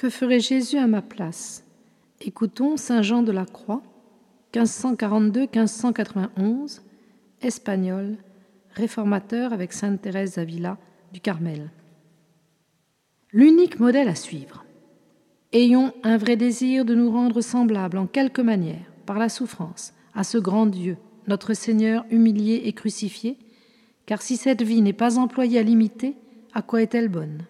Que 0.00 0.08
ferait 0.08 0.40
Jésus 0.40 0.78
à 0.78 0.86
ma 0.86 1.02
place? 1.02 1.62
Écoutons 2.22 2.78
Saint 2.78 3.02
Jean 3.02 3.22
de 3.22 3.32
la 3.32 3.44
Croix, 3.44 3.82
1542-1591, 4.54 6.80
espagnol, 7.42 8.16
réformateur 8.70 9.52
avec 9.52 9.74
Sainte 9.74 10.00
Thérèse 10.00 10.36
d'Avila 10.36 10.78
du 11.12 11.20
Carmel. 11.20 11.70
L'unique 13.30 13.78
modèle 13.78 14.08
à 14.08 14.14
suivre. 14.14 14.64
Ayons 15.52 15.92
un 16.02 16.16
vrai 16.16 16.36
désir 16.36 16.86
de 16.86 16.94
nous 16.94 17.10
rendre 17.10 17.42
semblables 17.42 17.98
en 17.98 18.06
quelque 18.06 18.40
manière, 18.40 18.90
par 19.04 19.18
la 19.18 19.28
souffrance, 19.28 19.92
à 20.14 20.24
ce 20.24 20.38
grand 20.38 20.64
Dieu, 20.64 20.96
notre 21.28 21.52
Seigneur 21.52 22.06
humilié 22.10 22.62
et 22.64 22.72
crucifié, 22.72 23.36
car 24.06 24.22
si 24.22 24.38
cette 24.38 24.62
vie 24.62 24.80
n'est 24.80 24.94
pas 24.94 25.18
employée 25.18 25.58
à 25.58 25.62
l'imiter, 25.62 26.16
à 26.54 26.62
quoi 26.62 26.80
est-elle 26.80 27.10
bonne? 27.10 27.44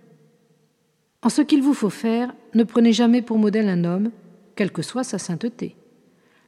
En 1.23 1.29
ce 1.29 1.42
qu'il 1.42 1.62
vous 1.62 1.74
faut 1.74 1.91
faire, 1.91 2.34
ne 2.55 2.65
prenez 2.65 2.92
jamais 2.92 3.20
pour 3.20 3.38
modèle 3.38 3.69
un 3.69 3.84
homme, 3.84 4.11
quelle 4.56 4.73
que 4.73 4.83
soit 4.83 5.05
sa 5.05 5.19
sainteté. 5.19 5.77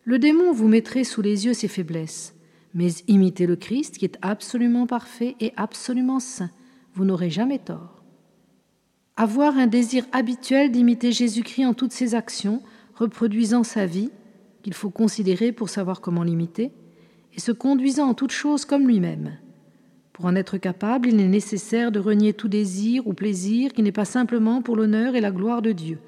Le 0.05 0.19
démon 0.19 0.53
vous 0.53 0.69
mettrait 0.69 1.05
sous 1.05 1.23
les 1.23 1.45
yeux 1.45 1.53
ses 1.53 1.69
faiblesses, 1.69 2.35
mais 2.75 2.89
imitez 3.07 3.47
le 3.47 3.57
Christ 3.57 3.99
qui 3.99 4.07
est 4.07 4.19
absolument 4.23 4.87
parfait 4.87 5.37
et 5.41 5.53
absolument 5.57 6.21
saint, 6.21 6.51
vous 6.95 7.05
n'aurez 7.05 7.31
jamais 7.31 7.59
tort. 7.59 8.03
Avoir 9.17 9.59
un 9.59 9.67
désir 9.67 10.07
habituel 10.13 10.71
d'imiter 10.71 11.13
Jésus-Christ 11.13 11.67
en 11.67 11.75
toutes 11.75 11.93
ses 11.93 12.15
actions, 12.15 12.63
reproduisant 12.95 13.63
sa 13.63 13.85
vie, 13.85 14.11
qu'il 14.63 14.75
faut 14.75 14.91
considérer 14.91 15.53
pour 15.53 15.69
savoir 15.69 16.01
comment 16.01 16.23
l'imiter, 16.23 16.73
et 17.35 17.41
se 17.41 17.53
conduisant 17.53 18.09
en 18.09 18.15
toutes 18.15 18.33
choses 18.33 18.65
comme 18.65 18.87
lui-même. 18.87 19.37
Pour 20.23 20.31
en 20.31 20.37
être 20.37 20.57
capable, 20.57 21.09
il 21.09 21.19
est 21.19 21.27
nécessaire 21.27 21.91
de 21.91 21.99
renier 21.99 22.33
tout 22.33 22.47
désir 22.47 23.09
ou 23.09 23.13
plaisir 23.13 23.73
qui 23.73 23.83
n'est 23.83 23.91
pas 23.91 24.05
simplement 24.05 24.63
pour 24.63 24.77
l'honneur 24.77 25.17
et 25.17 25.21
la 25.21 25.33
gloire 25.33 25.63
de 25.63 25.73
Dieu. 25.73 25.99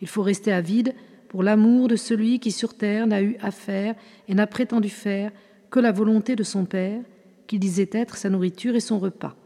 Il 0.00 0.08
faut 0.08 0.22
rester 0.22 0.50
avide 0.50 0.92
pour 1.28 1.44
l'amour 1.44 1.86
de 1.86 1.94
celui 1.94 2.40
qui 2.40 2.50
sur 2.50 2.74
terre 2.74 3.06
n'a 3.06 3.22
eu 3.22 3.36
à 3.40 3.52
faire 3.52 3.94
et 4.26 4.34
n'a 4.34 4.48
prétendu 4.48 4.88
faire 4.88 5.30
que 5.70 5.78
la 5.78 5.92
volonté 5.92 6.34
de 6.34 6.42
son 6.42 6.64
Père, 6.64 7.00
qui 7.46 7.60
disait 7.60 7.88
être 7.92 8.16
sa 8.16 8.28
nourriture 8.28 8.74
et 8.74 8.80
son 8.80 8.98
repas. 8.98 9.36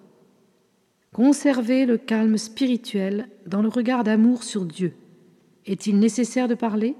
Conservez 1.12 1.84
le 1.84 1.98
calme 1.98 2.39
spirituel 2.39 3.28
dans 3.47 3.61
le 3.61 3.69
regard 3.69 4.05
d'amour 4.05 4.42
sur 4.42 4.64
Dieu. 4.64 4.95
Est-il 5.67 5.98
nécessaire 5.98 6.48
de 6.48 6.55
parler? 6.55 6.97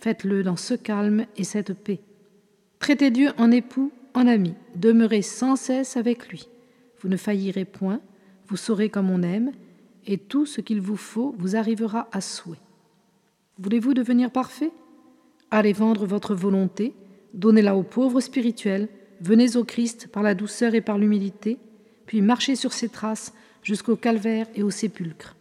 Faites-le 0.00 0.42
dans 0.42 0.56
ce 0.56 0.74
calme 0.74 1.26
et 1.36 1.44
cette 1.44 1.72
paix. 1.72 2.00
Traitez 2.80 3.12
Dieu 3.12 3.30
en 3.38 3.52
époux, 3.52 3.92
en 4.12 4.26
ami, 4.26 4.54
demeurez 4.74 5.22
sans 5.22 5.54
cesse 5.54 5.96
avec 5.96 6.28
lui. 6.30 6.48
Vous 7.04 7.10
ne 7.10 7.18
faillirez 7.18 7.66
point, 7.66 8.00
vous 8.48 8.56
saurez 8.56 8.88
comme 8.88 9.10
on 9.10 9.22
aime, 9.22 9.52
et 10.06 10.16
tout 10.16 10.46
ce 10.46 10.62
qu'il 10.62 10.80
vous 10.80 10.96
faut 10.96 11.34
vous 11.36 11.54
arrivera 11.54 12.08
à 12.12 12.22
souhait. 12.22 12.56
Voulez-vous 13.58 13.92
devenir 13.92 14.30
parfait? 14.30 14.72
Allez 15.50 15.74
vendre 15.74 16.06
votre 16.06 16.34
volonté, 16.34 16.94
donnez-la 17.34 17.76
aux 17.76 17.82
pauvres 17.82 18.20
spirituels, 18.20 18.88
venez 19.20 19.58
au 19.58 19.64
Christ 19.64 20.08
par 20.08 20.22
la 20.22 20.34
douceur 20.34 20.74
et 20.74 20.80
par 20.80 20.96
l'humilité, 20.96 21.58
puis 22.06 22.22
marchez 22.22 22.56
sur 22.56 22.72
ses 22.72 22.88
traces 22.88 23.34
jusqu'au 23.62 23.96
calvaire 23.96 24.46
et 24.54 24.62
au 24.62 24.70
sépulcre. 24.70 25.36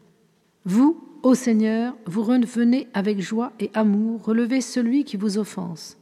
Vous, 0.66 1.02
ô 1.24 1.34
Seigneur, 1.34 1.96
vous 2.06 2.24
revenez 2.24 2.90
avec 2.94 3.22
joie 3.22 3.54
et 3.62 3.72
amour 3.74 4.22
relever 4.26 4.60
celui 4.60 5.06
qui 5.06 5.16
vous 5.16 5.38
offense. 5.38 5.98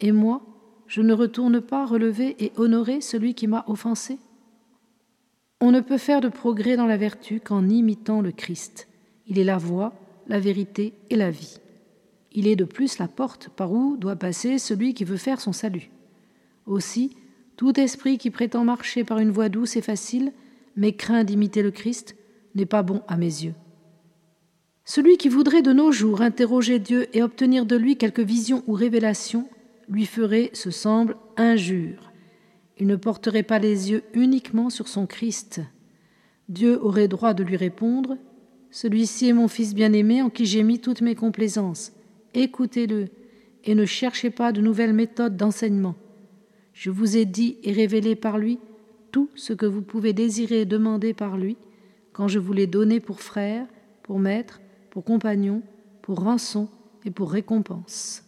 Et 0.00 0.12
moi, 0.12 0.40
je 0.86 1.02
ne 1.02 1.12
retourne 1.12 1.60
pas 1.60 1.84
relever 1.84 2.36
et 2.38 2.52
honorer 2.56 3.00
celui 3.00 3.34
qui 3.34 3.48
m'a 3.48 3.64
offensé 3.66 4.18
On 5.60 5.70
ne 5.70 5.80
peut 5.80 5.98
faire 5.98 6.20
de 6.20 6.28
progrès 6.28 6.76
dans 6.76 6.86
la 6.86 6.96
vertu 6.96 7.40
qu'en 7.40 7.68
imitant 7.68 8.20
le 8.20 8.32
Christ. 8.32 8.88
Il 9.26 9.38
est 9.38 9.44
la 9.44 9.58
voie, 9.58 9.92
la 10.26 10.38
vérité 10.38 10.94
et 11.10 11.16
la 11.16 11.30
vie. 11.30 11.58
Il 12.32 12.48
est 12.48 12.56
de 12.56 12.64
plus 12.64 12.98
la 12.98 13.08
porte 13.08 13.48
par 13.48 13.72
où 13.72 13.96
doit 13.96 14.16
passer 14.16 14.58
celui 14.58 14.92
qui 14.94 15.04
veut 15.04 15.16
faire 15.16 15.40
son 15.40 15.52
salut. 15.52 15.90
Aussi, 16.66 17.16
tout 17.56 17.78
esprit 17.78 18.18
qui 18.18 18.30
prétend 18.30 18.64
marcher 18.64 19.04
par 19.04 19.18
une 19.18 19.30
voie 19.30 19.48
douce 19.48 19.76
et 19.76 19.82
facile, 19.82 20.32
mais 20.76 20.92
craint 20.92 21.24
d'imiter 21.24 21.62
le 21.62 21.70
Christ, 21.70 22.16
n'est 22.54 22.66
pas 22.66 22.82
bon 22.82 23.02
à 23.06 23.16
mes 23.16 23.26
yeux. 23.26 23.54
Celui 24.84 25.16
qui 25.16 25.28
voudrait 25.28 25.62
de 25.62 25.72
nos 25.72 25.92
jours 25.92 26.20
interroger 26.20 26.78
Dieu 26.78 27.06
et 27.16 27.22
obtenir 27.22 27.64
de 27.64 27.76
lui 27.76 27.96
quelque 27.96 28.22
vision 28.22 28.62
ou 28.66 28.72
révélation 28.72 29.48
lui 29.88 30.06
ferait, 30.06 30.50
se 30.52 30.70
semble, 30.70 31.16
injure. 31.36 32.12
Il 32.78 32.86
ne 32.86 32.96
porterait 32.96 33.42
pas 33.42 33.58
les 33.58 33.90
yeux 33.90 34.02
uniquement 34.14 34.70
sur 34.70 34.88
son 34.88 35.06
Christ. 35.06 35.60
Dieu 36.48 36.78
aurait 36.82 37.08
droit 37.08 37.34
de 37.34 37.44
lui 37.44 37.56
répondre 37.56 38.18
Celui-ci 38.70 39.28
est 39.28 39.32
mon 39.32 39.48
Fils 39.48 39.74
bien-aimé 39.74 40.22
en 40.22 40.30
qui 40.30 40.44
j'ai 40.46 40.62
mis 40.62 40.80
toutes 40.80 41.00
mes 41.00 41.14
complaisances. 41.14 41.92
Écoutez-le 42.34 43.08
et 43.64 43.74
ne 43.74 43.84
cherchez 43.84 44.30
pas 44.30 44.52
de 44.52 44.60
nouvelles 44.60 44.92
méthodes 44.92 45.36
d'enseignement. 45.36 45.94
Je 46.72 46.90
vous 46.90 47.16
ai 47.16 47.24
dit 47.24 47.56
et 47.62 47.72
révélé 47.72 48.16
par 48.16 48.36
lui 48.38 48.58
tout 49.12 49.30
ce 49.36 49.52
que 49.52 49.66
vous 49.66 49.82
pouvez 49.82 50.12
désirer 50.12 50.62
et 50.62 50.66
demander 50.66 51.14
par 51.14 51.38
lui, 51.38 51.56
quand 52.12 52.26
je 52.26 52.40
vous 52.40 52.52
l'ai 52.52 52.66
donné 52.66 52.98
pour 52.98 53.20
frère, 53.20 53.66
pour 54.02 54.18
maître, 54.18 54.60
pour 54.90 55.04
compagnon, 55.04 55.62
pour 56.02 56.20
rançon 56.20 56.68
et 57.04 57.12
pour 57.12 57.30
récompense. 57.30 58.23